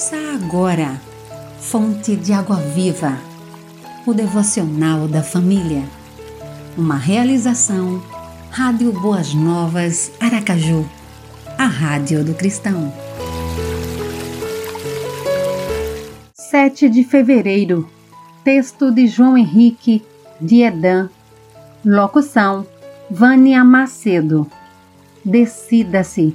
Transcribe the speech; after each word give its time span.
Ouça 0.00 0.16
agora, 0.34 0.98
Fonte 1.58 2.16
de 2.16 2.32
Água 2.32 2.56
Viva, 2.56 3.18
o 4.06 4.14
devocional 4.14 5.06
da 5.06 5.22
família. 5.22 5.84
Uma 6.74 6.96
realização, 6.96 8.02
Rádio 8.50 8.92
Boas 8.92 9.34
Novas, 9.34 10.10
Aracaju, 10.18 10.88
a 11.58 11.66
Rádio 11.66 12.24
do 12.24 12.32
Cristão. 12.32 12.90
7 16.32 16.88
de 16.88 17.04
fevereiro, 17.04 17.86
texto 18.42 18.90
de 18.90 19.06
João 19.06 19.36
Henrique 19.36 20.02
de 20.40 20.62
Edan, 20.62 21.10
locução, 21.84 22.66
Vânia 23.10 23.62
Macedo. 23.62 24.50
Decida-se. 25.22 26.34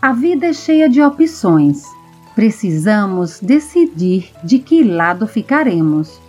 A 0.00 0.14
vida 0.14 0.46
é 0.46 0.54
cheia 0.54 0.88
de 0.88 1.02
opções. 1.02 1.93
Precisamos 2.34 3.38
decidir 3.40 4.32
de 4.42 4.58
que 4.58 4.82
lado 4.82 5.26
ficaremos. 5.26 6.20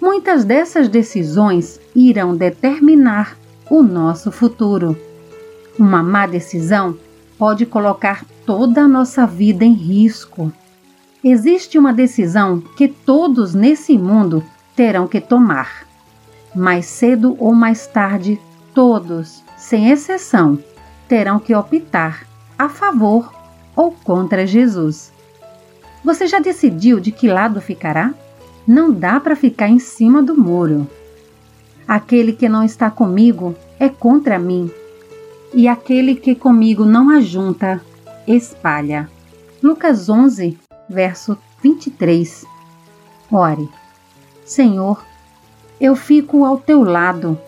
Muitas 0.00 0.44
dessas 0.44 0.88
decisões 0.88 1.80
irão 1.94 2.34
determinar 2.34 3.36
o 3.70 3.82
nosso 3.82 4.32
futuro. 4.32 4.98
Uma 5.78 6.02
má 6.02 6.26
decisão 6.26 6.96
pode 7.38 7.64
colocar 7.64 8.24
toda 8.44 8.82
a 8.82 8.88
nossa 8.88 9.24
vida 9.24 9.64
em 9.64 9.72
risco. 9.72 10.52
Existe 11.22 11.78
uma 11.78 11.92
decisão 11.92 12.60
que 12.76 12.88
todos 12.88 13.54
nesse 13.54 13.96
mundo 13.96 14.42
terão 14.74 15.06
que 15.06 15.20
tomar. 15.20 15.86
Mais 16.54 16.86
cedo 16.86 17.36
ou 17.38 17.54
mais 17.54 17.86
tarde, 17.86 18.40
todos, 18.74 19.44
sem 19.56 19.90
exceção, 19.90 20.58
terão 21.06 21.38
que 21.38 21.54
optar 21.54 22.26
a 22.58 22.68
favor 22.68 23.32
ou 23.76 23.92
contra 23.92 24.46
Jesus. 24.46 25.12
Você 26.04 26.26
já 26.26 26.38
decidiu 26.38 26.98
de 26.98 27.12
que 27.12 27.28
lado 27.28 27.60
ficará? 27.60 28.14
Não 28.66 28.92
dá 28.92 29.20
para 29.20 29.36
ficar 29.36 29.68
em 29.68 29.78
cima 29.78 30.22
do 30.22 30.36
muro. 30.36 30.86
Aquele 31.86 32.32
que 32.32 32.48
não 32.48 32.62
está 32.62 32.90
comigo 32.90 33.54
é 33.78 33.88
contra 33.88 34.38
mim, 34.38 34.70
e 35.52 35.66
aquele 35.66 36.14
que 36.14 36.34
comigo 36.34 36.84
não 36.84 37.10
ajunta, 37.10 37.80
espalha. 38.26 39.10
Lucas 39.62 40.08
11, 40.08 40.56
verso 40.88 41.36
23. 41.62 42.44
Ore, 43.30 43.68
Senhor, 44.44 45.04
eu 45.80 45.96
fico 45.96 46.44
ao 46.44 46.58
teu 46.58 46.84
lado. 46.84 47.38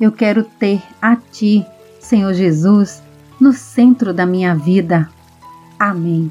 Eu 0.00 0.12
quero 0.12 0.44
ter 0.44 0.82
a 1.00 1.16
ti, 1.16 1.64
Senhor 1.98 2.32
Jesus, 2.34 3.02
no 3.40 3.52
centro 3.52 4.12
da 4.12 4.26
minha 4.26 4.54
vida. 4.54 5.08
Amém. 5.78 6.30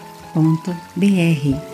.br 0.33 1.70